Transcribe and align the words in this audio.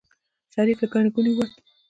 شريف 0.53 0.77
له 0.81 0.87
ګڼې 0.93 1.09
ګوڼې 1.15 1.31
ووت. 1.33 1.51